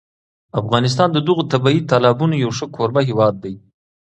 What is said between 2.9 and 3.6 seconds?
هېواد دی.